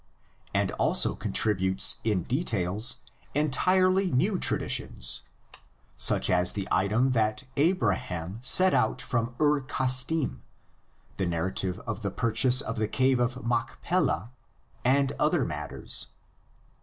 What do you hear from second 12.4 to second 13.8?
of the cave of Mach